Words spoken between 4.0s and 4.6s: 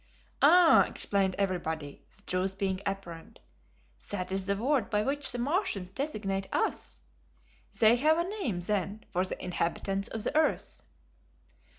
"that is the